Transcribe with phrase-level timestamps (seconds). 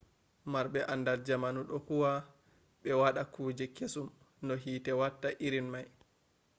[0.45, 2.13] marbe andal jamanu do huwa
[2.83, 4.07] be wada kuje kesum
[4.47, 5.87] no hite watta irin mai